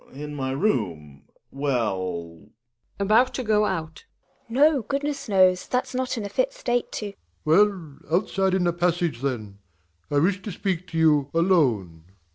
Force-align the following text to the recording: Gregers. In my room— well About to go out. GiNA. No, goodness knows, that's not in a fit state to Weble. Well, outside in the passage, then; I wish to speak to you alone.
Gregers. 0.05 0.21
In 0.23 0.33
my 0.33 0.49
room— 0.49 1.25
well 1.51 2.47
About 2.99 3.35
to 3.35 3.43
go 3.43 3.65
out. 3.65 4.05
GiNA. 4.49 4.59
No, 4.59 4.81
goodness 4.81 5.29
knows, 5.29 5.67
that's 5.67 5.93
not 5.93 6.17
in 6.17 6.25
a 6.25 6.27
fit 6.29 6.53
state 6.53 6.91
to 6.93 7.13
Weble. 7.45 7.99
Well, 8.09 8.15
outside 8.21 8.55
in 8.55 8.63
the 8.63 8.73
passage, 8.73 9.21
then; 9.21 9.59
I 10.09 10.17
wish 10.17 10.41
to 10.41 10.51
speak 10.51 10.87
to 10.87 10.97
you 10.97 11.29
alone. 11.35 12.05